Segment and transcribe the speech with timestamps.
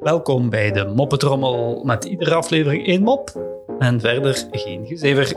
[0.00, 3.30] Welkom bij de Moppetrommel met iedere aflevering één mop
[3.78, 5.36] en verder geen gezever.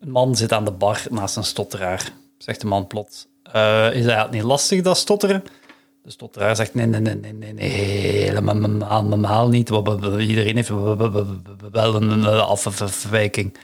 [0.00, 2.12] Een man zit aan de bar naast een stotteraar.
[2.38, 5.44] Zegt de man plots: "Eh, Is dat niet lastig, dat stotteren?
[6.02, 8.54] De stotteraar zegt: Nee, nee, nee, nee, nee, helemaal,
[8.88, 9.68] helemaal niet.
[10.18, 11.24] Iedereen heeft we- we- we-
[11.60, 13.56] we- wel een afwijking.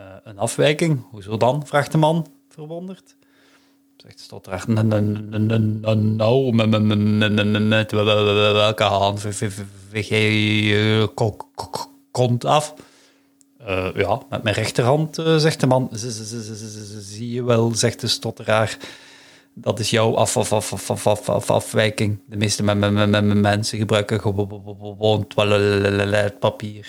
[0.00, 1.04] Eh, een afwijking?
[1.10, 1.66] Hoezo dan?
[1.66, 3.16] vraagt de man, verwonderd.
[3.96, 6.98] Zegt stotteraar: "N- n- n- n- n- Nou, met- met- met-
[7.32, 11.36] met- met- met wel- wel- wel- welke hand veeg je ko-
[12.10, 12.74] kont af?
[13.58, 15.88] Eh, ja, met mijn rechterhand, eh, zegt de man.
[15.92, 18.78] Zie je wel, zegt de stotteraar.
[19.54, 22.20] Dat is jouw af, af, af, af, af, af, af- afwijking.
[22.26, 26.88] De meeste me- me- me- me- me- mensen gebruiken gewo- wo- wo- gewoon toiletpapier.